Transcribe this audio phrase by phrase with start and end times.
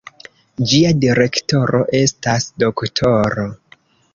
[0.69, 3.47] Ĝia direktoro estas D-ro.